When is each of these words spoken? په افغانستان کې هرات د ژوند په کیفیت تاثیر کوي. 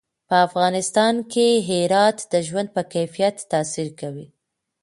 په 0.27 0.35
افغانستان 0.47 1.15
کې 1.31 1.47
هرات 1.67 2.17
د 2.31 2.33
ژوند 2.47 2.69
په 2.75 2.81
کیفیت 2.93 3.37
تاثیر 3.51 3.87
کوي. 3.99 4.27